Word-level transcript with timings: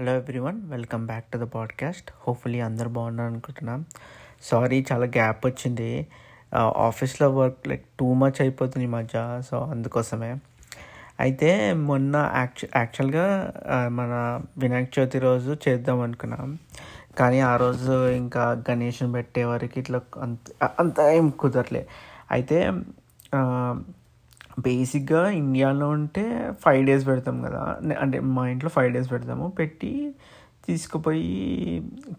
Hello 0.00 0.12
everyone 0.14 0.60
welcome 0.70 1.06
back 1.06 1.24
to 1.24 1.38
the 1.38 1.42
podcast 1.42 2.10
hopefully 2.20 2.60
అందరు 2.60 2.88
బాగున్నారు 2.88 3.30
అనుకుంటున్నాం. 3.30 3.84
సారీ 4.42 4.86
చాలా 4.92 5.06
గ్యాప్ 5.06 5.46
వచ్చింది. 5.46 6.06
ఆఫీస్లో 6.54 7.30
వర్క్ 7.30 7.68
లైక్ 7.68 7.84
టూ 8.00 8.14
మచ్ 8.14 8.40
అయిపోతుంది 8.40 8.86
ఈ 8.86 8.88
మధ్య 8.88 9.42
సో 9.50 9.58
అందుకోసమే. 9.58 10.36
అయితే 11.20 11.74
మొన్న 11.74 12.32
యాక్చు 12.36 12.68
యాక్చువల్గా 12.76 13.26
uh, 13.74 13.88
మన 13.92 14.40
వినాయక 14.58 14.98
చవితి 14.98 15.18
రోజు 15.18 15.56
చేద్దాం 15.68 16.00
అనుకున్నాం. 16.00 16.58
కానీ 17.18 17.40
ఆ 17.40 17.56
రోజు 17.56 18.08
ఇంకా 18.08 18.64
గణేష్ని 18.70 19.12
పెట్టే 19.12 19.44
వరకు 19.44 19.78
ఇట్లా 19.78 20.00
అంత 20.20 20.64
అంత 20.78 21.00
ఏం 21.00 21.28
కుదరలే. 21.30 21.86
అయితే 22.30 22.70
uh, 23.34 23.74
బేసిక్గా 24.66 25.22
ఇండియాలో 25.40 25.86
ఉంటే 25.96 26.24
ఫైవ్ 26.64 26.82
డేస్ 26.86 27.04
పెడతాం 27.06 27.36
కదా. 27.42 27.62
అంటే 28.00 28.18
మా 28.36 28.42
ఇంట్లో 28.48 28.70
ఫైవ్ 28.76 28.90
డేస్ 28.94 29.08
పెడతాము. 29.12 29.46
పెట్టి 29.58 29.92
తీసుకుపోయి 30.66 31.28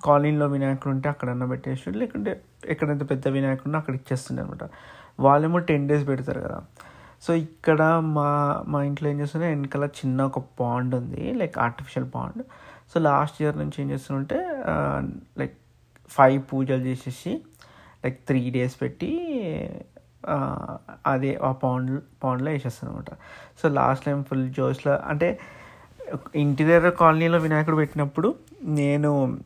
కాలనీలో 0.06 0.46
వినాయకుడు 0.48 0.92
ఉంటే 0.94 1.08
అక్కడన్నా 1.10 1.46
పెట్టేసి 1.46 1.92
లేకుంటే 1.92 2.32
ఎక్కడైతే 2.66 3.06
పెద్ద 3.06 3.28
వినాయకుడు 3.36 3.68
ఉంటే 3.70 3.78
అక్కడ 3.78 3.94
ఇచ్చేస్తుండే 3.96 4.42
అనమాట 4.44 4.64
వాళ్ళేమో 5.20 5.60
టెన్ 5.70 5.86
డేస్ 5.90 6.06
పెడతారు 6.08 6.42
కదా. 6.42 6.60
సో 7.22 7.32
ఇక్కడ 7.46 7.82
మా 8.18 8.30
మా 8.68 8.80
ఇంట్లో 8.84 9.08
ఏం 9.10 9.18
చేస్తున్నా 9.20 9.48
వెనకాల 9.48 9.86
చిన్న 10.00 10.22
ఒక 10.24 10.40
పాండ్ 10.60 10.94
ఉంది 10.96 11.24
like 11.34 11.58
artificial 11.60 12.08
pond. 12.16 12.42
So 12.94 13.00
last 13.00 13.38
year 13.42 13.58
నుంచి 13.58 13.78
ఏం 13.84 13.92
చేస్తుంటే 13.92 14.40
లైక్ 15.40 15.56
ఫైవ్ 16.10 16.40
పూజలు 16.54 16.84
చేసేసి 16.90 17.34
లైక్ 18.06 18.18
త్రీ 18.28 18.42
డేస్ 18.50 18.76
పెట్టి 18.82 19.12
అదే 21.06 21.40
ఆ 21.44 21.52
పాండ్ 21.52 22.02
పాండ్లో 22.24 22.52
వేసేస్తాను 22.52 22.94
అనమాట 22.94 23.14
సో 23.64 23.70
లాస్ట్ 23.70 24.06
టైం 24.06 24.24
ఫుల్ 24.24 24.54
జోష్లో 24.54 24.98
అంటే 24.98 25.40
ఇంటి 26.36 26.64
దగ్గర 26.64 26.90
కాలనీలో 26.90 27.38
వినాయకుడు 27.38 27.76
పెట్టినప్పుడు 27.76 28.36
నేను 28.64 29.40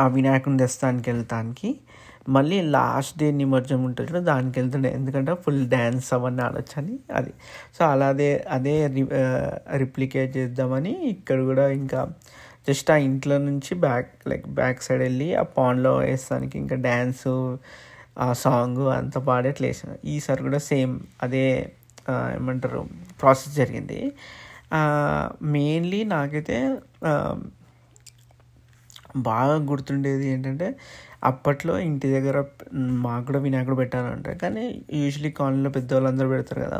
ఆ 0.00 0.06
వినాయకుడిని 0.06 0.58
తెస్తానికి 0.58 1.10
వెళ్తానికి 1.10 1.80
మళ్ళీ 2.28 2.62
లాస్ట్ 2.62 3.18
డే 3.18 3.30
నిమజ్జనం 3.30 3.84
ఉంటుంది 3.84 4.20
దానికి 4.20 4.60
వెళ్తుండే. 4.60 4.92
ఎందుకంటే 4.92 5.34
ఫుల్ 5.34 5.68
డ్యాన్స్ 5.68 6.14
అవన్నీ 6.14 6.42
ఆడొచ్చని 6.42 6.98
అది. 7.14 7.32
సో 7.78 7.84
అలాదే 7.84 8.44
అదే 8.50 8.86
రిప్లికేట్ 9.76 10.36
చేద్దామని 10.36 11.06
ఇక్కడ 11.08 11.42
కూడా 11.42 11.68
ఇంకా 11.68 12.08
జస్ట్ 12.68 12.90
ఆ 12.90 12.96
ఇంట్లో 12.96 13.38
నుంచి 13.38 13.74
బ్యాక్ 13.74 14.28
లైక్ 14.28 14.48
బ్యాక్ 14.48 14.82
సైడ్ 14.82 15.02
వెళ్ళి 15.02 15.34
ఆ 15.34 15.42
పాండ్లో 15.42 15.96
వేస్తానికి 15.96 16.58
ఇంకా 16.58 16.76
డ్యాన్సు 16.76 17.58
ఆ 18.20 18.28
సాంగ్ 18.44 18.82
అంతా 18.98 19.18
పాడేట్లు 19.28 19.66
వేసాను 19.66 19.94
ఈసారి 20.14 20.40
కూడా 20.46 20.60
సేమ్ 20.70 20.94
అదే 21.24 21.44
ఏమంటారు 22.36 22.80
ప్రాసెస్ 23.20 23.52
జరిగింది. 23.60 23.98
మెయిన్లీ 25.54 26.00
నాకైతే 26.14 26.56
బాగా 29.28 29.54
గుర్తుండేది 29.70 30.26
ఏంటంటే 30.32 30.66
అప్పట్లో 31.30 31.72
ఇంటి 31.86 32.06
దగ్గర 32.16 32.36
మాకు 33.06 33.24
కూడా 33.28 33.40
వినాయకుడు 33.46 33.76
పెట్టాలంటే. 33.80 34.32
కానీ 34.42 34.64
యూజువలీ 35.00 35.30
కాలనీలో 35.38 35.70
పెద్దవాళ్ళందరూ 35.76 36.28
పెడతారు 36.34 36.60
కదా. 36.66 36.78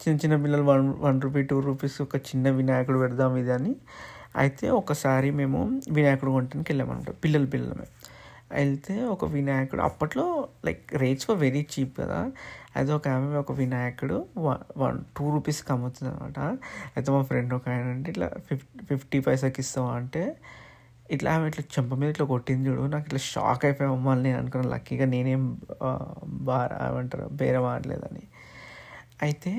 చిన్న 0.00 0.14
చిన్న 0.22 0.36
పిల్లలు 0.44 0.64
one 0.70 0.86
one 1.06 1.18
rupee 1.24 1.42
two 1.50 1.56
rupees 1.68 1.96
ఒక 2.06 2.16
చిన్న 2.28 2.50
వినాయకుడు 2.60 2.98
పెడదాం 3.04 3.34
ఇది 3.42 3.52
అని. 3.58 3.72
అయితే 4.42 4.66
ఒకసారి 4.80 5.28
మేము 5.40 5.58
వినాయకుడు 5.96 6.30
కొంటానికి 6.36 6.70
వెళ్ళామన్నమాట 6.72 7.12
పిల్లలు 7.24 7.48
పిల్లలమే. 7.54 7.86
వెళ్తే 8.50 9.04
ఒక 9.04 9.24
వినాయకుడు. 9.24 9.82
అప్పట్లో 9.82 10.48
లైక్ 10.64 10.94
రేట్స్ 10.94 11.30
వెరీ 11.30 11.66
చీప్ 11.72 11.98
కదా. 11.98 12.32
అయితే 12.76 12.92
ఒక 12.92 13.08
ఆమె 13.08 13.36
ఒక 13.36 13.52
వినాయకుడు 13.52 14.26
వన్ 14.36 14.58
వన్ 14.76 15.04
టూ 15.16 15.30
రూపీస్కి 15.30 15.72
అమ్ముతుంది 15.72 16.12
అనమాట 16.12 16.38
అయితే 16.96 17.12
మా 17.12 17.22
ఫ్రెండ్ 17.22 17.54
ఒక 17.54 17.68
ఆయన 17.68 17.84
అంటే 17.86 18.10
ఇట్లా 18.10 18.30
ఫిఫ్టీ 18.48 18.84
ఫిఫ్టీ 18.86 19.20
పైసాకి 19.20 19.60
ఇస్తావా? 19.60 19.92
అంటే 19.94 20.36
ఇట్లా 21.10 21.32
ఆమె 21.32 21.48
ఇట్లా 21.48 21.64
చెంప 21.78 21.94
మీద 21.94 22.10
ఇట్లా 22.10 22.26
కొట్టింది 22.26 22.68
చూడు 22.68 22.82
నాకు 22.86 23.04
ఇట్లా 23.04 23.18
షాక్ 23.18 23.64
అయిపోయా 23.64 23.90
అమ్మాలి 23.90 24.22
నేను 24.22 24.38
అనుకున్నాను. 24.38 24.74
లక్కీగా 24.74 25.04
నేనేం 25.04 25.42
ఆ, 25.82 25.90
ఏమంటారు 26.88 27.28
బేరం 27.32 27.64
ఆడలేదని. 27.64 28.24
అయితే 29.22 29.52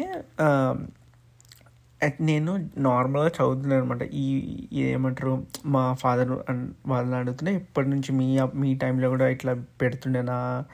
అట్ 2.03 2.21
నేను 2.21 2.69
నార్మల్గా 2.77 3.27
చదువుతున్నాను 3.27 3.81
అనమాట 3.81 4.01
ఈ 4.03 4.25
ఏమంటారు 4.73 5.45
మా 5.65 5.93
ఫాదర్ 5.93 6.31
వాళ్ళని 6.87 7.15
అడుగుతున్నా 7.15 7.51
ఇప్పటి 7.51 7.89
నుంచి 7.89 8.11
మీ 8.11 8.39
మీ 8.55 8.75
టైంలో 8.75 9.09
కూడా 9.09 9.27
ఇట్లా 9.27 9.53
పెడుతుండేనా? 9.81 10.65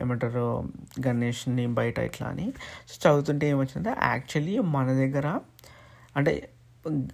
ఏమంటారు 0.00 0.64
గణేష్ని 1.06 1.66
బయట 1.66 1.98
ఇట్లా 1.98 2.28
అని. 2.28 2.52
సో 2.88 3.10
చదువుతుంటే 3.10 3.48
ఏమొచ్చిందంటే 3.48 4.00
యాక్చువల్లీ 4.02 4.58
మన 4.58 4.86
దగ్గర 4.86 5.40
అంటే 6.16 6.48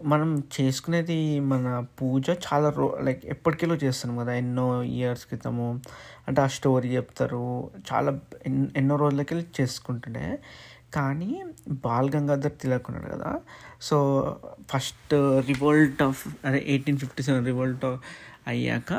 మనం 0.05 0.43
చేసుకునేది 0.61 1.41
మన 1.41 1.85
పూజ 2.01 2.31
చాలా 2.31 2.71
రో 2.71 2.99
లైక్ 3.03 3.27
ఎప్పటికెళ్ళో 3.27 3.77
చేస్తున్నాం 3.77 4.25
కదా 4.25 4.35
ఎన్నో 4.35 4.83
ఇయర్స్ 4.83 5.27
క్రితము. 5.27 5.81
అంటే 6.29 6.41
ఆ 6.43 6.47
స్టోరీ 6.47 6.89
చెప్తారు 6.97 7.71
చాలా 7.93 8.21
ఎన్నో 8.77 8.97
రోజులకెళ్ళి 8.97 9.47
చేసుకుంటుండే. 9.61 10.39
కానీ 10.95 11.45
బాల్ 11.69 12.11
గంగాధర్ 12.17 12.53
తిలక్ 12.53 12.87
ఉన్నాడు 12.91 13.17
కదా. 13.17 13.41
సో 13.81 13.97
ఫస్ట్ 14.71 15.15
రివోల్ట్ 15.49 16.03
ఆఫ్ 16.03 16.29
అదే 16.45 16.65
ఎయిటీన్ 16.67 16.99
ఫిఫ్టీ 16.99 17.23
సెవెన్ 17.23 17.47
రివోల్ట్ 17.47 17.85
అయ్యాక 18.47 18.93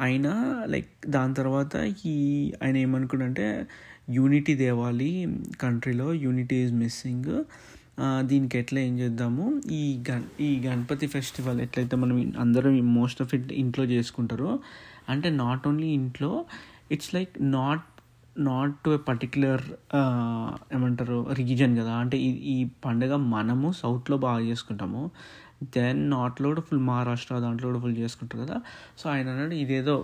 ఆయన 0.00 0.28
లైక్ 0.66 0.90
దాని 1.06 1.34
తర్వాత 1.34 1.74
ఈ 2.06 2.16
ఆయన 2.62 2.76
ఏమనుకున్నంటే 2.76 3.66
యూనిటీ 4.10 4.56
తేవాలి 4.56 5.36
కంట్రీలో 5.60 6.12
యూనిటీ 6.12 6.56
ఈజ్ 6.56 6.72
మిస్సింగ్. 6.72 7.44
దీనికి 8.20 8.58
ఎట్లా 8.58 8.80
ఏం 8.80 8.98
చేద్దాము? 8.98 9.60
ఈ 9.70 10.04
గణ 10.10 10.22
ఈ 10.40 10.60
గణపతి 10.66 11.06
ఫెస్టివల్ 11.06 11.60
ఎట్లయితే 11.60 11.96
మనం 11.96 12.32
అందరం 12.38 12.94
మోస్ట్ 12.94 13.22
ఆఫ్ 13.22 13.34
ఇట్ 13.34 13.52
ఇంట్లో 13.52 13.84
చేసుకుంటారో 13.84 14.58
అంటే 15.08 15.30
నాట్ 15.30 15.68
ఓన్లీ 15.68 15.86
ఇంట్లో 15.86 16.44
it's 16.90 17.14
like 17.14 17.30
not 17.40 17.86
not 18.38 18.74
to 18.84 18.90
a 18.94 18.98
particular 19.08 19.64
ఏమంటారు 20.76 21.18
రీజన్ 21.40 21.74
కదా. 21.80 21.92
అంటే 22.02 22.16
ఈ 22.28 22.30
ఈ 22.54 22.56
పండుగ 22.84 23.16
మనము 23.34 23.68
సౌత్లో 23.82 24.16
బాగా 24.26 24.40
చేసుకుంటాము. 24.40 25.02
దెన్ 25.76 26.10
నార్త్లో 26.10 26.48
కూడా 26.48 26.60
ఫుల్ 26.60 26.82
మహారాష్ట్ర 26.88 27.38
దాంట్లో 27.38 27.66
కూడా 27.68 27.80
ఫుల్ 27.84 27.96
చేసుకుంటారు 27.96 28.40
కదా. 28.44 28.56
సో 28.96 29.10
ఆయన 29.10 29.28
అన్నాడు 29.28 29.54
ఇదేదో 29.54 29.96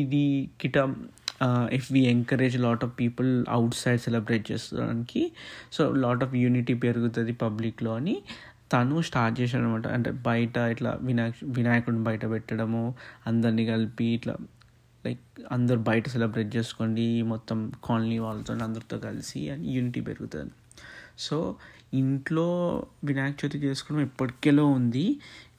ఇది 0.00 0.50
కిట 0.60 0.76
if 1.72 1.92
we 1.92 2.02
encourage 2.06 2.56
lot 2.58 2.84
of 2.84 2.92
people 3.00 3.30
outside 3.74 4.00
celebrate 4.00 4.52
చేసుకోవడానికి 4.52 5.22
సో 5.70 5.92
లాట్ 6.04 6.22
ఆఫ్ 6.24 6.34
యూనిటీ 6.34 6.74
పెరుగుతుంది 6.74 7.32
పబ్లిక్లో 7.32 7.94
అని 7.94 8.16
తను 8.72 9.02
స్టార్ట్ 9.02 9.40
చేశాడు 9.40 9.62
అనమాట 9.62 9.86
అంటే 9.96 10.10
బయట 10.10 10.56
ఇట్లా 10.74 10.98
వినాయక 11.02 11.34
వినాయకుడిని 11.44 12.02
బయట 12.04 12.24
పెట్టడము 12.26 12.94
అందరినీ 13.26 13.66
కలిపి 13.66 14.04
ఇట్లా 14.04 14.34
లైక్ 15.06 15.24
అందరు 15.54 15.80
బయట 15.88 16.04
సెలబ్రేట్ 16.14 16.50
చేసుకోండి 16.56 17.06
మొత్తం 17.32 17.58
కాలనీ 17.86 18.18
వాళ్ళతో 18.26 18.54
అందరితో 18.68 18.98
కలిసి 19.08 19.40
అని 19.54 19.66
యూనిటీ 19.76 20.00
పెరుగుతుంది. 20.08 20.54
సో 21.26 21.36
ఇంట్లో 22.00 22.46
వినాయక 23.08 23.36
చవితి 23.40 23.58
చేసుకోవడం 23.66 24.02
ఇప్పటికేలో 24.08 24.64
ఉంది. 24.78 25.04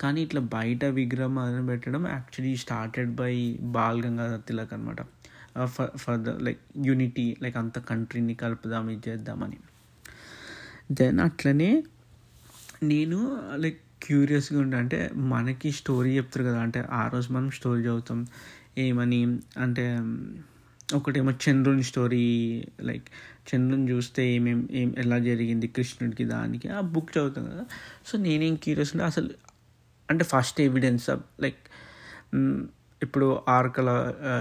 కానీ 0.02 0.20
ఇట్లా 0.26 0.42
బయట 0.56 0.86
విగ్రహం 1.00 1.36
అని 1.44 1.64
పెట్టడం 1.70 2.04
actually 2.16 2.52
started 2.64 3.12
by 3.22 3.34
Bal 3.76 4.00
Gangadhar 4.06 4.44
Tilak 4.50 4.74
అనమాట 4.78 5.02
for 5.76 5.92
for 6.04 6.20
the 6.26 6.34
like 6.48 6.62
unity 6.88 7.26
like 7.44 7.58
అంత 7.62 7.78
కంట్రీని 7.92 8.36
కలుపుదాం 8.42 8.86
ఇది 8.96 9.04
చేద్దామని. 9.10 9.58
దెన్ 11.00 11.20
అట్లనే 11.28 11.72
నేను 12.92 13.20
లైక్ 13.64 13.82
క్యూరియస్గా 14.06 14.58
ఉంటా 14.64 14.78
అంటే 14.84 15.00
మనకి 15.32 15.70
స్టోరీ 15.80 16.12
చెప్తారు 16.18 16.44
కదా 16.50 16.60
అంటే 16.66 16.80
ఆ 17.00 17.04
రోజు 17.14 17.28
మనం 17.36 17.50
స్టోరీ 17.58 17.82
చదువుతాం. 17.88 18.20
ఏమని 18.78 19.40
అంటే 19.58 20.00
ఒకటేమో 20.96 21.32
చంద్రుని 21.32 21.84
స్టోరీ 21.84 22.26
లైక్ 22.82 23.04
చంద్రుని 23.50 23.92
చూస్తే 23.92 24.28
ఏమేం 24.28 24.70
ఏం 24.72 24.96
ఎలా 24.98 25.20
జరిగింది 25.20 25.68
కృష్ణుడికి 25.68 26.26
దానికి 26.26 26.68
ఆ 26.70 26.80
బుక్ 26.80 27.18
చదువుతాం 27.18 27.46
కదా. 27.46 27.66
సో 28.06 28.18
నేనేం 28.18 28.56
క్యూరియస్ 28.56 28.92
ఉంటే 28.94 29.06
అసలు 29.06 29.30
అంటే 30.10 30.24
ఫస్ట్ 30.24 30.62
ఎవిడెన్స్ 30.62 31.10
లైక్ 31.42 31.62
ఇప్పుడు 33.04 33.42
ఆర్కల 33.48 33.90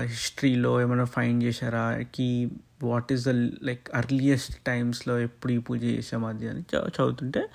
హిస్టరీలో 0.03 0.81
ఏమైనా 0.81 1.05
ఫైండ్ 1.05 1.45
చేశారా? 1.45 2.03
కి 2.03 2.51
what 2.83 3.13
is 3.13 3.25
the 3.25 3.29
like 3.63 3.91
earliest 3.95 4.65
టైమ్స్లో 4.67 5.19
ఎప్పుడు 5.19 5.53
ఈ 5.53 5.59
పూజ 5.59 5.85
చేసాం 5.85 6.25
అది 6.25 6.49
అని 6.49 6.63
చదువుతుంటే 6.77 7.49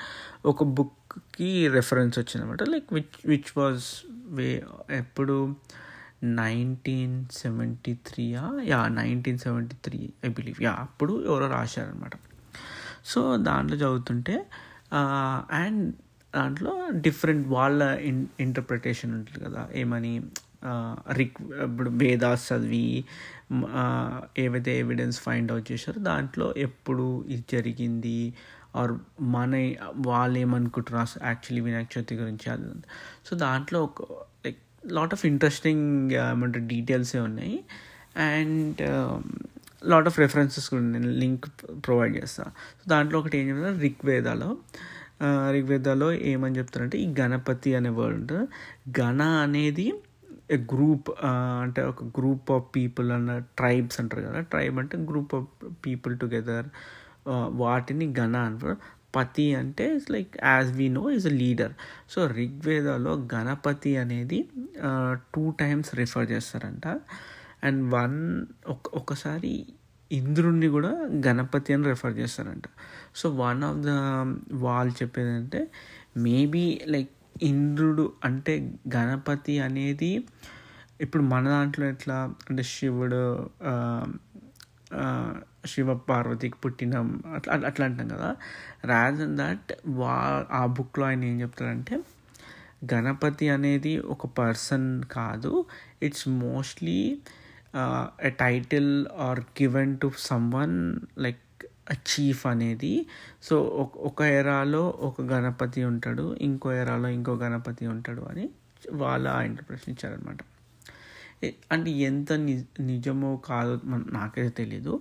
ఒక 0.46 0.64
బుక్కి 0.64 1.68
రెఫరెన్స్ 1.68 2.20
వచ్చిందనమాట 2.20 2.64
like 2.64 2.94
which 2.94 3.18
which 3.26 3.58
was 3.58 3.84
way 4.28 4.64
ఎప్పుడు 4.92 5.56
nineteen 6.24 7.26
seventy 7.32 7.94
త్రీయా 7.94 8.44
yeah 8.64 8.88
nineteen 8.88 9.40
seventy 9.40 9.76
three 9.82 10.00
I 10.26 10.30
believe. 10.30 10.64
Yeah 10.64 10.72
అప్పుడు 10.72 11.26
ఎవరో 11.26 11.48
రాశారనమాట 11.48 12.14
సో 13.06 13.38
దాంట్లో 13.38 13.78
చదువుతుంటే 13.78 14.36
అండ్ 15.64 15.84
దాంట్లో 16.36 16.90
డిఫరెంట్ 16.92 17.48
వాళ్ళ 17.48 17.84
ఇన్ 17.84 18.28
ఇంటర్ప్రిటేషన్ 18.40 19.14
ఉంటుంది 19.14 19.46
కదా. 19.46 19.70
ఏమని 19.76 20.22
రిక్ 21.12 21.42
ఇప్పుడు 21.42 21.90
వేదాస్ 21.90 22.54
చదివి 22.54 22.86
ఏవైతే 24.38 24.80
ఎవిడెన్స్ 24.80 25.20
ఫైండ్ 25.22 25.52
అవుట్ 25.52 25.72
చేశారో 25.72 26.00
దాంట్లో 26.02 26.54
ఎప్పుడు 26.58 27.26
ఇది 27.28 27.44
జరిగింది 27.50 28.34
ఆర్ 28.76 28.94
మన 29.20 29.54
వాళ్ళు 30.08 30.40
ఏమనుకుంటున్నారు 30.40 31.26
యాక్చువల్లీ 31.26 31.62
వినాయక 31.62 31.98
చవితి 31.98 32.16
గురించి 32.16 32.50
అది 32.50 32.70
సో 33.26 33.36
దాంట్లో 33.36 33.84
ఒక 33.84 34.02
లాట్ 34.86 35.14
ఆఫ్ 35.14 35.26
ఇంట్రెస్టింగ్ 35.26 36.12
ఏమంటారు 36.12 36.66
డీటెయిల్సే 36.68 37.20
ఉన్నాయి. 37.20 37.58
అండ్ 38.32 38.82
లాట్ 39.86 40.08
ఆఫ్ 40.08 40.20
రెఫరెన్సెస్ 40.20 40.70
కూడా 40.70 40.84
నేను 40.84 41.12
లింక్ 41.22 41.46
ప్రొవైడ్ 41.86 42.16
చేస్తాను 42.16 42.52
సో 42.80 42.90
దాంట్లో 42.90 43.20
ఒకటి 43.20 43.36
ఏం 43.38 43.46
చెప్తున్నా 43.48 43.80
రిగ్వేదాలో 43.80 44.50
రిగ్వేదాలో 45.52 46.08
ఏమని 46.14 46.58
చెప్తారంటే 46.58 46.98
ఈ 46.98 47.08
గణపతి 47.20 47.76
అనే 47.76 47.90
వర్డ్ 47.90 48.16
ఉంటుంది. 48.20 48.48
గణ 49.02 49.22
అనేది 49.22 49.94
గ్రూప్ 50.72 51.10
అంటే 51.62 51.82
ఒక 51.82 52.04
గ్రూప్ 52.04 52.52
ఆఫ్ 52.52 52.66
పీపుల్ 52.76 53.12
అన్న 53.12 53.38
ట్రైబ్స్ 53.40 54.00
అంటారు 54.02 54.22
కదా. 54.22 54.40
ట్రైబ్ 54.42 54.80
అంటే 54.80 54.98
గ్రూప్ 54.98 55.36
ఆఫ్ 55.36 55.48
పీపుల్ 55.86 56.18
టుగెదర్ 56.18 56.70
వాటిని 57.54 58.06
గణ 58.20 58.36
అంటారు. 58.36 58.78
పతి 59.16 59.56
అంటే 59.56 59.86
it's 59.96 60.12
like 60.12 60.38
as 60.44 60.72
we 60.74 60.88
know 60.90 61.12
is 61.12 61.28
a 61.28 61.30
leader 61.30 61.74
so 62.10 62.28
ఋగ్వేదలో 62.28 63.14
Ganapati 63.34 63.98
అనేది 63.98 64.40
టూ 65.36 65.44
టైమ్స్ 65.60 65.96
రిఫర్ 65.96 66.32
చేస్తారంట. 66.32 66.88
అండ్ 67.64 67.82
వన్ 67.94 68.46
ఒకసారి 68.94 69.54
ఇంద్రుణ్ణి 70.12 70.68
కూడా 70.68 70.92
గణపతి 71.28 71.74
అని 71.74 71.84
రెఫర్ 71.84 72.16
చేస్తారంట. 72.18 72.64
సో 73.16 73.30
వన్ 73.36 73.64
ఆఫ్ 73.64 73.78
ద 73.78 73.92
వాళ్ళు 74.66 74.94
చెప్పేది 75.04 75.30
అంటే 75.30 75.62
మేబీ 76.18 76.82
లైక్ 76.88 77.12
ఇంద్రుడు 77.44 78.14
అంటే 78.24 78.54
గణపతి 78.96 79.60
అనేది 79.60 80.26
ఇప్పుడు 81.02 81.24
మన 81.24 81.44
దాంట్లో 81.50 81.86
ఎట్లా 81.86 82.18
అంటే 82.50 82.64
శివుడు 82.64 83.22
శివ 85.66 85.94
పార్వతికి 86.10 86.58
పుట్టిన 86.58 86.94
అట్లా 87.36 87.54
అట్లా 87.70 87.86
అంటాం 87.86 88.08
కదా. 88.08 88.30
రాదన్ 88.86 89.36
దట్ 89.38 89.72
వా 90.00 90.16
ఆ 90.52 90.64
బుక్లో 90.78 91.06
ఆయన 91.06 91.24
ఏం 91.24 91.38
చెప్తారంటే 91.42 91.96
గణపతి 92.94 93.48
అనేది 93.50 93.98
ఒక 94.14 94.26
పర్సన్ 94.40 95.04
కాదు. 95.12 95.54
It's 96.04 96.28
mostly 96.46 97.00
a 98.26 98.32
title 98.44 98.92
are 99.18 99.40
given 99.62 99.94
to 100.00 100.12
someone 100.20 100.78
like 101.18 101.44
chief 102.10 102.44
అనేది. 102.48 102.94
సో 103.44 103.56
ఒక 104.10 104.22
ఎరాలో 104.40 104.84
ఒక 105.02 105.22
గణపతి 105.34 105.82
ఉంటాడు 105.84 106.36
ఇంకో 106.42 106.74
ఎరాలో 106.74 107.10
ఇంకో 107.10 107.34
గణపతి 107.36 107.86
ఉంటాడు 107.88 108.22
అని 108.22 108.46
వాళ్ళ 108.94 109.28
ఇంటర్ప్రిటేషన్ 109.50 109.94
ఇచ్చారనమాట 109.96 110.40
అంటే 111.72 111.92
ఎంత 111.92 112.32
నిజమో 112.80 113.38
కాదో 113.46 113.76
నాకైతే 114.18 114.50
తెలీదు. 114.50 114.94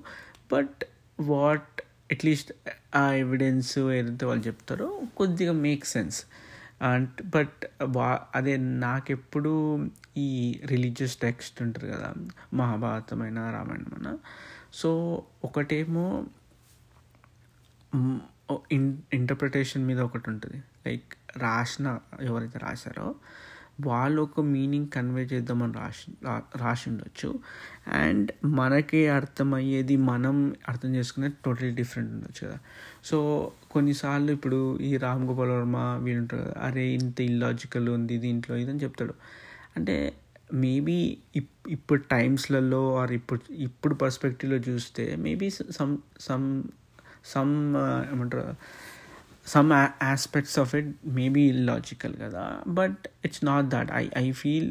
బట్ 0.53 0.85
వాట్ 1.21 1.81
అట్లీస్ట్ 2.13 2.53
ఆ 2.97 3.13
ఎవిడెన్స్ 3.13 3.79
ఏదైతే 3.79 4.27
వాళ్ళు 4.27 4.47
చెప్తారో 4.47 5.03
కొద్దిగా 5.17 5.53
మేక్ 5.53 5.85
సెన్స్ 5.85 6.25
అండ్ 6.83 7.31
బట్ 7.31 7.67
వా 7.83 8.21
అదే 8.35 8.57
నాకెప్పుడు 8.57 9.87
ఈ 10.17 10.61
రిలీజియస్ 10.67 11.17
టెక్స్ట్ 11.17 11.63
ఉంటుంది 11.63 11.93
కదా 11.93 12.15
మహాభారతమైన 12.55 13.51
రామాయణమైన. 13.51 14.17
సో 14.73 15.23
ఒకటేమో 15.45 16.27
ఇన్ 18.73 18.99
ఇంటర్ప్రిటేషన్ 19.13 19.87
మీద 19.87 20.01
ఒకటి 20.01 20.31
ఉంటుంది 20.31 20.63
లైక్ 20.87 21.39
రాసిన 21.39 21.99
ఎవరైతే 22.21 22.59
రాశారో 22.59 23.15
వాళ్ళు 23.87 24.23
ఒక 24.23 24.41
మీనింగ్ 24.55 24.89
కన్వే 24.89 25.23
చేద్దామని 25.33 25.73
రాసి 25.73 26.07
రాసి 26.57 26.85
ఉండొచ్చు. 26.91 27.31
అండ్ 28.01 28.31
మనకి 28.61 29.01
అర్థమయ్యేది 29.09 29.97
మనం 30.11 30.37
అర్థం 30.69 30.91
చేసుకునేది 30.95 31.37
టోటలీ 31.45 31.71
డిఫరెంట్ 31.71 32.11
ఉండొచ్చు 32.13 32.43
కదా. 32.47 32.59
సో 33.05 33.19
కొన్నిసార్లు 33.71 34.33
ఇప్పుడు 34.33 34.61
ఈ 34.79 34.97
రామ్ 34.97 35.25
గోపాల్ 35.29 35.51
వర్మ 35.51 35.77
వీళ్ళుంటారు 36.05 36.43
కదా 36.43 36.55
అరే 36.69 36.85
ఇంత 37.01 37.21
ఇల్లాజికల్ 37.31 37.89
ఉంది 37.89 38.19
దీంట్లో 38.19 38.57
ఇదని 38.57 38.79
చెప్తాడు. 38.79 39.15
అంటే 39.77 39.97
మేబీ 40.55 40.99
ఇప్ 41.37 41.51
ఇప్పుడు 41.69 42.01
టైమ్స్లలో 42.15 42.83
ఆర్ 43.01 43.13
ఇప్పుడు 43.13 43.41
ఇప్పుడు 43.53 43.95
పర్స్పెక్టివ్లో 43.95 44.57
చూస్తే 44.69 45.05
మేబీ 45.17 45.49
సమ్ 45.51 45.93
సమ్ 46.21 46.47
సమ్ 47.25 47.55
ఏమంటారు? 48.13 48.55
Some 49.51 49.73
aspects 50.05 50.59
of 50.59 50.75
it 50.75 50.91
maybe 51.07 51.53
logical 51.53 52.15
కదా 52.23 52.45
but 52.69 53.09
it's 53.25 53.45
not 53.45 53.67
that 53.67 53.91
I 53.93 54.09
I 54.19 54.33
feel 54.33 54.71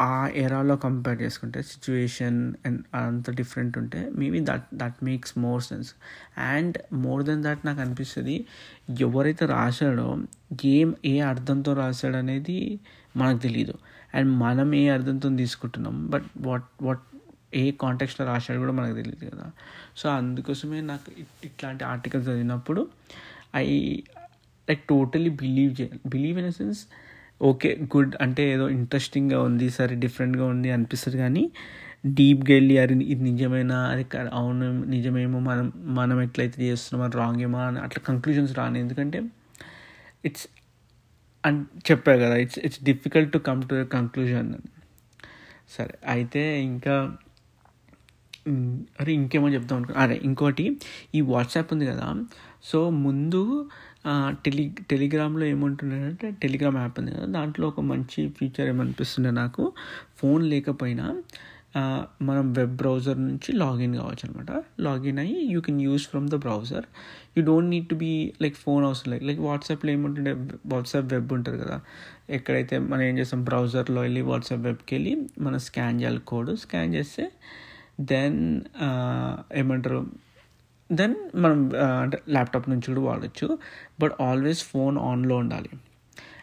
ఆ 0.00 0.28
ఎరాలో 0.34 0.76
కంపేర్ 0.76 1.22
చేసుకుంటే 1.22 1.62
సిచ్యువేషన్ 1.62 2.54
అండ్ 2.66 2.80
అంత 2.94 3.30
డిఫరెంట్ 3.30 3.78
ఉంటే 3.78 4.10
maybe 4.14 4.40
that 4.40 4.66
that 4.74 5.04
makes 5.04 5.38
more 5.38 5.62
sense 5.62 5.90
and 6.38 6.78
more 6.92 7.24
then 7.24 7.44
that 7.44 7.66
నాకు 7.66 7.80
అనిపిస్తుంది 7.80 8.46
ఎవరైతే 9.00 9.46
రాశాడో 9.46 10.18
ఏం 10.64 10.94
ఏ 11.04 11.20
అర్థంతో 11.20 11.74
రాశాడు 11.74 12.16
అనేది 12.16 12.80
మనకు 13.16 13.38
తెలియదు 13.38 13.74
అండ్ 14.14 14.32
మనం 14.32 14.74
ఏ 14.74 14.88
అర్థంతో 14.88 15.36
తీసుకుంటున్నాం 15.36 16.10
బట్ 16.10 16.24
వాట్ 16.36 16.64
వాట్ 16.82 17.02
ఏ 17.54 17.70
కాంటెక్స్లో 17.70 18.26
రాశాడు 18.26 18.58
కూడా 18.58 18.72
మనకు 18.72 18.94
తెలియదు 18.94 19.30
కదా. 19.30 19.50
సో 19.96 20.08
అందుకోసమే 20.08 20.80
నాకు 20.80 21.12
ఇట్లాంటి 21.44 21.84
ఆర్టికల్స్ 21.84 22.28
చదివినప్పుడు 22.28 22.88
ఐ 23.58 23.66
లైక్ 24.68 24.82
టోటలీ 24.88 25.30
బిలీవ్ 25.42 25.72
చేయాలి 25.80 26.00
believe 26.08 26.38
in 26.38 26.52
sense 26.52 26.80
okay 27.40 27.70
good 27.94 28.12
అంటే 28.24 28.42
ఏదో 28.52 28.66
ఇంట్రెస్టింగ్గా 28.68 29.38
ఉంది 29.48 29.66
సరే 29.70 29.94
డిఫరెంట్గా 29.96 30.44
ఉంది 30.46 30.68
అనిపిస్తుంది 30.70 31.18
కానీ 31.18 31.42
డీప్గా 32.18 32.52
వెళ్ళి 32.54 32.74
అది 32.78 32.94
ఇది 33.12 33.22
నిజమేనా 33.30 33.78
అది 33.92 34.04
అవును 34.32 34.66
నిజమేమో 34.94 35.38
మనం 35.40 35.66
మనం 35.94 36.18
ఎట్లయితే 36.22 36.58
చేస్తున్నాం 36.62 37.02
అది 37.06 37.16
రాంగ్ 37.16 37.42
ఏమో 37.42 37.60
అని 37.68 37.80
అట్లా 37.80 38.00
కంక్లూజన్స్ 38.04 38.52
రాను. 38.58 38.78
ఎందుకంటే 38.78 39.18
ఇట్స్ 40.24 40.46
అండ్ 41.44 41.60
చెప్పారు 41.88 42.18
కదా 42.18 42.36
it's 42.44 42.58
it's 42.66 42.80
difficult 42.84 43.30
to 43.32 43.38
come 43.48 43.62
to 43.70 43.76
conclusion 43.92 44.50
సరే 45.76 45.94
అయితే 46.14 46.42
ఇంకా 46.70 46.94
అరే 49.00 49.12
ఇంకేమో 49.12 49.48
చెప్దాం 49.48 49.76
అనుకో 49.78 49.94
అరే 50.02 50.16
ఇంకోటి 50.28 50.64
ఈ 51.14 51.20
వాట్సాప్ 51.30 51.70
ఉంది 51.72 51.86
కదా 51.86 52.04
సో 52.66 52.78
ముందు 53.04 53.42
టెలి 54.44 54.64
టెలిగ్రామ్లో 54.90 55.44
ఏముంటుందంటే 55.46 56.30
టెలిగ్రామ్ 56.42 56.76
యాప్ 56.76 56.96
ఉంది 57.00 57.12
కదా 57.12 57.26
దాంట్లో 57.26 57.64
ఒక 57.68 57.80
మంచి 57.90 58.20
ఫీచర్ 58.28 58.68
ఏమనిపిస్తుండే 58.68 59.30
నాకు 59.30 59.64
ఫోన్ 60.18 60.42
లేకపోయినా 60.44 61.06
మనం 62.22 62.44
వెబ్ 62.52 62.74
బ్రౌజర్ 62.76 63.18
నుంచి 63.20 63.50
లాగిన్ 63.52 63.94
కావచ్చు 63.96 64.24
అనమాట 64.28 64.52
లాగిన్ 64.80 65.18
అయ్యి 65.18 65.40
you 65.52 65.60
can 65.60 65.80
use 65.80 66.04
from 66.08 66.28
the 66.28 66.34
browser. 66.34 66.86
You 67.36 67.40
don't 67.44 67.70
need 67.70 67.88
to 67.88 67.94
be 67.94 68.12
like 68.42 68.56
phone 68.56 68.84
అవసరం 68.84 69.10
లేదు. 69.12 69.24
లైక్ 69.24 69.40
వాట్సాప్లో 69.40 69.90
ఏముంటుండే 69.92 70.32
వాట్సాప్ 70.66 71.08
వెబ్ 71.12 71.32
ఉంటుంది 71.32 71.58
కదా 71.64 71.76
ఎక్కడైతే 72.30 72.78
మనం 72.78 73.02
ఏం 73.02 73.16
చేస్తాం 73.18 73.42
బ్రౌజర్లో 73.44 74.00
వెళ్ళి 74.00 74.22
వాట్సాప్ 74.22 74.60
వెబ్కి 74.60 74.94
వెళ్ళి 74.94 75.12
మనం 75.38 75.58
స్కాన్ 75.58 75.98
చేయాలి 76.00 76.22
కోడ్ 76.26 76.52
స్కాన్ 76.56 76.94
చేస్తే 76.94 77.26
దెన్ 78.12 78.40
ఏమంటారు 79.54 80.00
దెన్ 80.90 81.16
మనం 81.34 81.60
అంటే 82.02 82.18
ల్యాప్టాప్ 82.28 82.68
నుంచి 82.70 82.86
కూడా 82.86 83.00
వాడచ్చు. 83.00 83.58
బట్ 84.00 84.12
ఆల్వేస్ 84.20 84.64
ఫోన్ 84.64 84.98
ఆన్లో 84.98 85.36
ఉండాలి. 85.36 85.70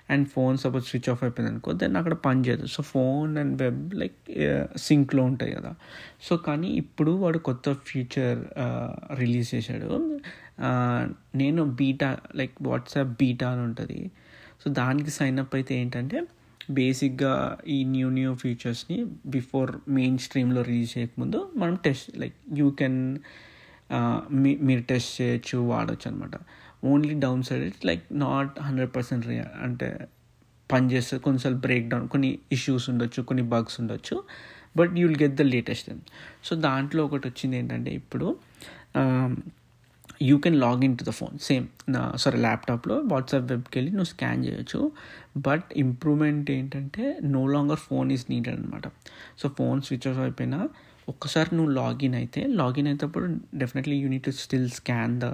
And 0.10 0.28
phone 0.28 0.58
suppose 0.58 0.86
switch 0.86 1.10
off 1.10 1.24
అయిపోయింది 1.24 1.52
అనుకో 1.52 1.72
దెన్ 1.72 1.96
అక్కడ 1.96 2.14
పని 2.14 2.42
చేయదు. 2.42 2.66
So 2.66 2.84
phone 2.84 3.38
and 3.38 3.62
web 3.62 3.94
like 3.94 4.18
సింక్లో 4.78 5.24
ఉంటాయి 5.24 5.52
కదా. 5.52 5.76
సో 6.22 6.38
కానీ 6.38 6.68
ఇప్పుడు 6.68 7.12
వాడు 7.12 7.38
కొత్త 7.38 7.74
ఫీచర్ 7.74 8.40
రిలీజ్ 9.20 9.56
చేశాడు. 9.56 10.20
నేను 11.36 11.64
బీటా 11.66 12.18
లైక్ 12.36 12.56
వాట్సాప్ 12.62 13.08
బీటా 13.08 13.50
అని 13.50 13.62
ఉంటుంది. 13.62 14.12
సో 14.64 14.70
దానికి 14.72 15.10
సైన్ 15.10 15.40
అప్ 15.40 15.56
అయితే 15.56 15.76
ఏంటంటే 15.76 16.24
బేసిక్గా 16.72 17.58
ఈ 17.68 17.84
న్యూ 17.84 18.10
న్యూ 18.10 18.36
ఫీచర్స్ని 18.36 19.06
బిఫోర్ 19.26 19.72
మెయిన్ 19.90 20.18
స్ట్రీమ్లో 20.18 20.62
రిలీజ్ 20.62 20.98
చేయకముందు 20.98 21.52
మనం 21.56 21.76
టెస్ట్ 21.76 22.18
లైక్ 22.18 22.36
యూ 22.54 22.70
కెన్ 22.72 23.18
మీ 24.32 24.56
మీరు 24.56 24.82
టెస్ట్ 24.82 25.22
చేయొచ్చు 25.22 25.60
వాడచ్చు 25.60 26.12
అనమాట 26.12 26.32
only 26.84 27.20
downside 27.44 27.64
it's 27.64 27.86
like 27.86 28.04
not 28.12 28.60
hundred 28.60 28.96
percent 28.96 29.28
అంటే 29.64 30.08
పనిచేస్తే 30.72 31.18
కొన్నిసార్లు 31.18 31.60
బ్రేక్ 31.60 31.90
డౌన్ 31.90 32.08
కొన్ని 32.08 32.40
ఇష్యూస్ 32.52 32.90
ఉండొచ్చు 32.90 33.24
కొన్ని 33.24 33.44
బగ్స్ 33.44 33.82
ఉండొచ్చు 33.82 34.24
but 34.78 35.00
you 35.00 35.08
will 35.08 35.24
get 35.24 35.36
the 35.36 35.42
latest 35.42 35.90
so 36.44 36.56
దాంట్లో 36.56 37.06
ఒకటి 37.06 37.28
వచ్చింది 37.28 37.58
ఏంటంటే 37.58 37.92
ఇప్పుడు 37.92 38.38
you 40.22 40.38
can 40.38 40.60
login 40.60 40.98
to 40.98 41.04
the 41.04 41.10
phone 41.10 41.40
same 41.40 41.68
నా 41.90 42.14
సారీ 42.16 42.40
ల్యాప్టాప్లో 42.40 43.00
వాట్సాప్ 43.00 43.52
వెబ్కి 43.52 43.80
వెళ్ళి 43.80 43.92
నువ్వు 43.92 44.06
స్కాన్ 44.06 44.46
చేయొచ్చు 44.46 44.92
బట్ 45.38 45.64
ఇంప్రూవ్మెంట్ 45.76 46.52
ఏంటంటే 46.52 47.20
no 47.24 47.48
longer 47.48 47.80
phone 47.80 48.12
is 48.12 48.26
needed 48.30 48.60
అనమాట 48.60 48.88
సో 49.38 49.50
ఫోన్ 49.50 49.82
స్విచ్ 49.82 50.08
ఆఫ్ 50.08 50.18
అయిపోయినా 50.18 50.70
ఒక్కసారి 51.10 51.50
నువ్వు 51.56 51.72
లాగిన్ 51.74 52.16
అయితే 52.16 52.42
లాగిన్ 52.60 52.88
అయినప్పుడు 52.88 53.26
definitely 53.56 53.96
you need 53.96 54.24
to 54.24 54.32
still 54.42 54.70
scan 54.70 55.14
the 55.22 55.26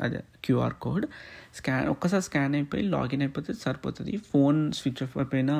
అదే 0.00 0.20
క్యూఆర్ 0.44 0.74
కోడ్. 0.74 1.06
స్కాన్ 1.54 1.88
ఒక్కసారి 1.88 2.22
స్కాన్ 2.22 2.54
అయిపోయి 2.54 2.82
లాగిన్ 2.82 3.22
అయిపోతే 3.22 3.52
సరిపోతుంది. 3.64 4.12
ఫోన్ 4.16 4.58
స్విచ్ 4.72 5.02
ఆఫ్ 5.02 5.14
అయిపోయినా 5.18 5.56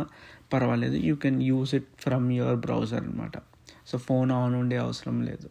పర్వాలేదు. 0.52 0.96
You 1.08 1.14
can 1.16 1.42
use 1.42 1.75
it 1.75 1.88
from 1.99 2.26
your 2.32 2.56
browser 2.56 3.02
అనమాట 3.02 3.37
సో 3.87 3.99
ఫోన్ 3.99 4.30
ఆన్ 4.32 4.54
ఉండే 4.54 4.76
అవసరం 4.76 5.16
లేదు. 5.23 5.49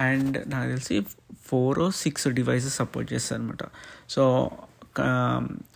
అండ్ 0.00 0.36
నాకు 0.50 0.68
తెలిసి 0.68 0.96
ఫోర్ 1.40 1.80
సిక్స్ 1.92 2.28
డివైసెస్ 2.28 2.76
సపోర్ట్ 2.76 3.08
చేస్తారు 3.12 3.40
అనమాట 3.40 3.64
సో 4.08 4.22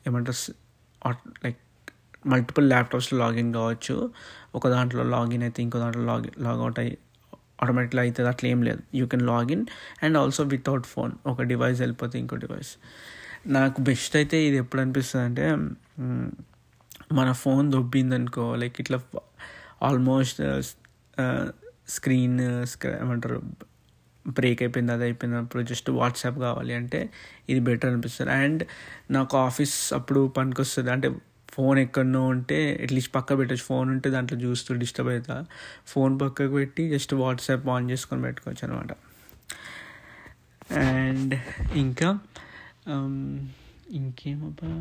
ఏమంటారు 0.07 0.39
లైక్ 1.45 1.61
మల్టిపుల్ 2.27 2.69
ల్యాప్టాప్స్లో 2.69 3.17
లాగిన్ 3.19 3.53
కావచ్చు. 3.55 3.97
ఒక 4.55 4.69
దాంట్లో 4.69 5.03
లాగిన్ 5.15 5.43
అయితే 5.43 5.63
ఇంకో 5.63 5.79
దాంట్లో 5.79 6.05
లాగిన్ 6.05 6.37
లాగౌట్ 6.45 6.79
అయ్యి 6.79 6.95
ఆటోమేటిక్గా 7.63 8.03
అవుతుంది 8.03 8.29
అట్లా 8.29 8.51
ఏం 8.51 8.63
లేదు. 8.63 8.83
You 8.95 9.07
can 9.07 9.23
login 9.23 9.67
and 10.03 10.19
also 10.19 10.45
without 10.45 10.87
phone 10.87 11.13
ఒక 11.27 11.43
డివైస్ 11.43 11.81
వెళ్ళిపోతే 11.81 12.19
ఇంకో 12.19 12.37
డివైస్ 12.37 12.73
నాకు 13.47 13.81
బెస్ట్ 13.81 14.17
అయితే 14.17 14.45
ఇది 14.45 14.57
ఎప్పుడు 14.57 14.83
అనిపిస్తుంది 14.83 15.25
అంటే 15.25 15.45
మన 17.13 17.33
ఫోన్ 17.33 17.73
దొబ్బిందనుకో 17.73 18.57
లైక్ 18.57 18.77
ఇట్లా 18.81 19.01
almost 19.83 20.41
screen 21.89 22.41
uh, 22.41 22.87
uh, 22.87 22.87
uh, 22.87 23.03
ఏమంటారు 23.03 23.43
బ్రేక్ 24.29 24.63
అయిపోయింది 24.63 24.93
అది 24.93 25.03
అయిపోయినప్పుడు 25.03 25.63
జస్ట్ 25.63 25.91
వాట్సాప్ 25.91 26.39
కావాలి 26.39 26.75
అంటే 26.75 27.11
ఇది 27.49 27.61
బెటర్ 27.61 27.91
అనిపిస్తుంది. 27.91 28.31
అండ్ 28.33 28.63
నాకు 29.11 29.37
ఆఫీస్ 29.37 29.93
అప్పుడు 29.93 30.29
పనికొస్తుంది. 30.29 30.91
అంటే 30.91 31.09
ఫోన్ 31.53 31.79
ఎక్కడనో 31.79 32.23
ఉంటే 32.27 32.59
అట్లీస్ట్ 32.83 33.15
పక్క 33.15 33.39
పెట్టచ్చు. 33.39 33.63
ఫోన్ 33.63 33.91
ఉంటే 33.91 34.11
దాంట్లో 34.11 34.39
చూస్తూ 34.41 34.75
డిస్టర్బ్ 34.75 35.11
అవుతా. 35.11 35.37
ఫోన్ 35.87 36.21
పక్కకు 36.21 36.55
పెట్టి 36.55 36.85
జస్ట్ 36.91 37.15
వాట్సాప్ 37.15 37.69
ఆన్ 37.69 37.91
చేసుకొని 37.91 38.23
పెట్టుకోవచ్చు 38.23 38.65
అనమాట 38.67 38.93
అండ్ 40.79 41.35
ఇంకా 41.75 42.09
ఇంకేమబ్బా? 43.93 44.73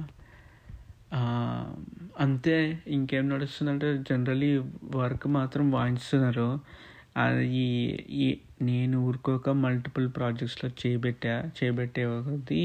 అంతే 2.20 2.56
ఇంకేం 2.88 3.30
నడుస్తుందంటే 3.30 3.98
జనరలీ 4.10 4.52
వర్క్ 4.96 5.28
మాత్రం 5.28 5.72
వాయిస్తున్నారు 5.72 6.50
అది 7.18 7.48
ఈ 8.24 8.28
నేను 8.62 8.98
ఊరుకోక 9.08 9.50
మల్టిపుల్ 9.64 10.08
ప్రాజెక్ట్స్లో 10.18 10.70
చేపెట్టా 10.82 11.52
చేపెట్టే 11.58 12.06
ఒకటి 12.06 12.62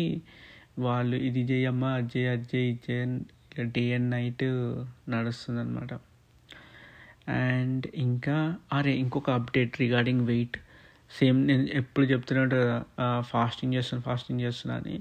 వాళ్ళు 0.79 1.17
ఇది 1.29 1.43
చేయమ్మా 1.51 1.91
అది 1.95 2.11
చేయి 2.17 2.29
అది 2.29 2.47
చేయి 2.55 2.69
ఇది 2.71 2.81
చేయి 2.91 3.07
డే 3.61 3.95
అండ్ 3.95 4.11
నైట్ 4.11 4.45
నడుస్తుంది 5.11 5.61
అనమాట 5.61 5.95
అండ్ 7.31 7.87
ఇంకా 7.95 8.57
అరే 8.73 8.93
ఇంకొక 8.93 9.31
అప్డేట్ 9.31 9.81
రిగార్డింగ్ 9.81 10.27
వెయిట్. 10.27 10.57
సేమ్ 11.19 11.47
నేను 11.47 11.63
ఎప్పుడు 11.63 12.07
చెప్తున్నట్టు 12.07 12.83
ఫాస్టింగ్ 13.21 13.75
చేస్తున్నాను 13.75 14.17
ఫాస్టింగ్ 14.17 14.41
చేస్తున్నా 14.41 14.77
అని. 14.77 15.01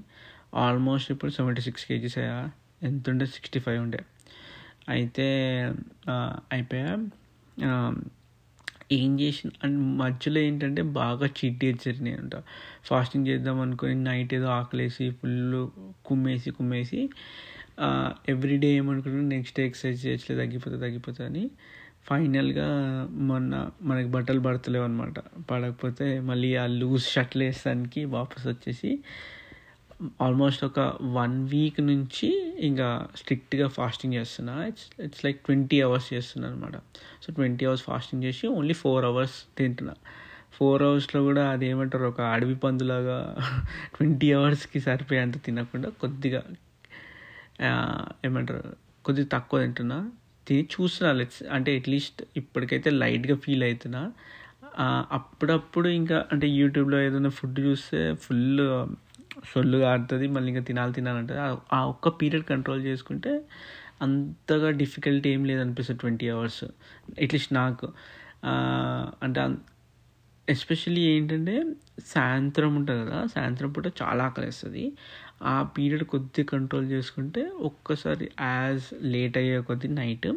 ఆల్మోస్ట్ 0.56 1.12
ఇప్పుడు 1.12 1.32
సెవెంటీ 1.32 1.62
సిక్స్ 1.62 1.86
కేజీస్? 1.86 2.18
అయ్యా 2.18 2.50
ఎంత 2.84 3.10
ఉండే? 3.10 3.26
సిక్స్టీ 3.26 3.60
ఫైవ్ 3.60 3.82
ఉండే. 3.82 4.00
అయితే 4.90 5.26
అయిపోయా? 6.52 7.08
ఏం 8.92 9.20
చేసిన? 9.20 9.50
అండ్ 9.64 9.98
మధ్యలో 9.98 10.40
ఏంటంటే 10.40 10.82
బాగా 10.82 11.26
చీట్ 11.28 11.64
జరిగినాయి 11.64 12.18
అంట. 12.18 12.36
ఫాస్టింగ్ 12.84 13.28
చేద్దాం 13.28 13.62
అనుకుని 13.62 13.96
నైట్ 14.04 14.34
ఏదో 14.34 14.46
ఆకలేసి 14.46 15.10
ఫుల్ 15.12 15.68
కుమ్మేసి 16.06 16.52
కుమ్మేసి 16.52 17.10
ఎవ్రీడే 18.30 18.68
ఏమనుకుంటున్నా 18.68 19.30
నెక్స్ట్ 19.36 19.60
డే 19.60 19.66
ఎక్సర్సైజ్ 19.66 20.06
చేయట్లేదు 20.06 20.42
తగ్గిపోతుంది 20.42 20.82
తగ్గిపోతుంది 20.82 21.30
అని. 21.30 21.50
ఫైనల్గా 22.06 22.68
మొన్న 23.12 23.70
మనకి 23.82 24.08
బట్టలు 24.08 24.40
పడతలేవు 24.40 24.84
అనమాట 24.84 25.20
పడకపోతే 25.52 26.20
మళ్ళీ 26.20 26.56
ఆ 26.56 26.66
లూజ్ 26.66 27.04
షర్ట్లు 27.04 27.44
వేసానికి 27.44 28.06
వాపస్ 28.06 28.48
వచ్చేసి 28.48 29.00
ఆల్మోస్ట్ 30.22 30.66
ఒక 30.66 30.80
వన్ 31.04 31.50
వీక్ 31.50 31.82
నుంచి 31.82 32.30
ఇంకా 32.60 33.08
స్ట్రిక్ట్గా 33.16 33.68
ఫాస్టింగ్ 33.68 34.14
చేస్తున్నా. 34.14 34.66
It's 34.66 35.02
it's 35.02 35.26
like 35.26 35.40
twenty 35.46 35.82
hours 35.82 36.14
చేస్తున్నా 36.14 36.50
అనమాట 36.50 36.76
సో 37.24 37.34
ట్వంటీ 37.34 37.66
అవర్స్ 37.66 37.84
ఫాస్టింగ్ 37.84 38.24
చేసి 38.24 38.48
ఓన్లీ 38.48 38.74
ఫోర్ 38.74 39.06
అవర్స్ 39.06 39.58
తింటున్నా. 39.58 39.96
ఫోర్ 40.54 40.84
అవర్స్లో 40.84 41.24
కూడా 41.24 41.50
అదేమంటారు? 41.50 42.06
ఒక 42.06 42.22
అడవి 42.22 42.56
పందులాగా 42.56 43.18
ట్వంటీ 43.98 44.34
అవర్స్కి 44.34 44.80
సరిపోయేంత 44.80 45.44
తినకుండా 45.44 45.90
కొద్దిగా 45.90 46.44
ఏమంటారు? 48.26 48.76
కొద్దిగా 49.06 49.28
తక్కువ 49.32 49.62
తింటున్నా. 49.62 50.12
తిని 50.48 50.68
చూస్తున్నా 50.74 51.14
లెట్స్ 51.14 51.44
అంటే 51.52 51.78
అట్లీస్ట్ 51.78 52.24
ఇప్పటికైతే 52.38 52.90
లైట్గా 52.90 53.36
ఫీల్ 53.36 53.64
అవుతున్నా 53.64 54.12
అప్పుడప్పుడు 55.12 55.88
ఇంకా 55.88 56.26
అంటే 56.32 56.48
యూట్యూబ్లో 56.48 57.02
ఏదైనా 57.02 57.30
ఫుడ్ 57.30 57.60
చూస్తే 57.60 58.14
ఫుల్ 58.16 58.60
సొల్లుగా 59.54 59.92
ఆడుతుంది 59.92 60.28
మళ్ళీ 60.28 60.50
ఇంకా 60.50 60.62
తినాలి 60.62 60.94
తినాలంటుంది 60.94 61.42
ఆ 61.74 61.86
ఒక్క 61.86 62.08
పీరియడ్ 62.08 62.46
కంట్రోల్ 62.46 62.82
చేసుకుంటే 62.84 63.42
అంతగా 64.02 64.70
డిఫికల్టీ 64.72 65.30
ఏం 65.30 65.46
లేదనిపిస్తుంది 65.46 66.00
ట్వంటీ 66.00 66.30
అవర్స్ 66.30 66.64
అట్లీస్ట్ 67.24 67.54
నాకు. 67.54 67.88
అంటే 69.24 69.42
ఎస్పెషల్లీ 70.50 71.02
ఏంటంటే 71.02 71.54
సాయంత్రం 72.06 72.76
ఉంటుంది 72.76 73.02
కదా 73.06 73.20
సాయంత్రం 73.36 73.70
పూట 73.72 73.88
చాలా 74.02 74.24
ఆకలిస్తుంది. 74.24 74.84
ఆ 75.44 75.54
పీరియడ్ 75.78 76.04
కొద్దిగా 76.04 76.48
కంట్రోల్ 76.52 76.86
చేసుకుంటే 76.92 77.42
ఒక్కసారి 77.70 78.26
యాజ్ 78.42 78.86
లేట్ 79.14 79.38
అయ్యే 79.38 79.58
కొద్ది 79.62 79.88
నైట్ 80.00 80.28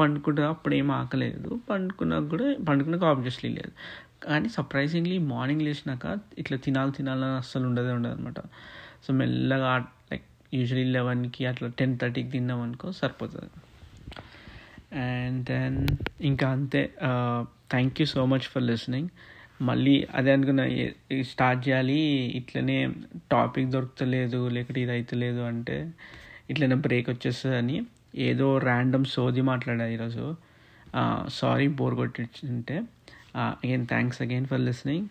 పండుకుంటే 0.00 0.42
అప్పుడు 0.42 0.74
ఏం 0.74 0.90
ఆకలేదు. 0.90 1.50
పండుకున్నాక 1.70 2.24
కూడా 2.34 2.46
పండుకున్నాక 2.68 3.04
ఆబ్వియస్లీ 3.04 3.50
లేదు. 3.50 3.72
కానీ 4.24 4.48
సర్ప్రైజింగ్లీ 4.48 5.18
మార్నింగ్ 5.18 5.62
లేచినాక 5.62 6.06
ఇట్లా 6.38 6.58
తినాలి 6.58 6.92
తినాలని 6.92 7.36
అస్సలు 7.36 7.64
ఉండదే 7.66 7.92
ఉండదు 7.92 8.14
అనమాట 8.14 8.40
సో 9.06 9.12
మెల్లగా 9.12 9.70
లైక్ 10.10 10.26
యూజువలీ 10.54 10.84
లెవెన్కి 10.84 11.42
అట్లా 11.46 11.68
టెన్ 11.78 11.94
థర్టీకి 11.98 12.30
తిన్నాం 12.30 12.60
అనుకో 12.60 12.92
సరిపోతుంది. 12.92 13.52
అండ్ 14.98 15.40
దెన్ 15.44 15.78
ఇంకా 16.20 16.48
అంతే. 16.48 16.82
Thank 17.70 18.00
you 18.00 18.06
so 18.06 18.24
much 18.26 18.46
for 18.54 18.62
listening. 18.62 19.10
మళ్ళీ 19.62 20.06
అదే 20.14 20.32
అనుకున్నా 20.32 20.64
స్టార్ట్ 21.22 21.68
చేయాలి 21.68 21.98
ఇట్లనే 22.34 22.78
టాపిక్ 23.32 23.70
దొరుకుతలేదు 23.70 24.48
లేకపోతే 24.48 24.80
ఇది 24.80 24.92
అవుతలేదు 24.92 25.42
అంటే 25.42 25.76
ఇట్లనే 26.50 26.74
బ్రేక్ 26.86 27.10
వచ్చేస్తుంది 27.10 27.56
అని 27.56 27.76
ఏదో 28.20 28.58
ర్యాండమ్ 28.58 29.04
సోది 29.04 29.40
మాట్లాడా 29.42 29.86
ఈరోజు. 29.86 30.24
Sorry 31.28 31.68
bore 31.78 31.94
కొట్టింటే 31.94 32.76
again 33.36 33.86
thanks 33.86 34.22
again 34.22 34.46
for 34.46 34.60
listening 34.60 35.06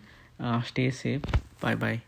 stay 0.66 0.90
safe 1.02 1.26
bye 1.62 1.76
bye 1.76 1.98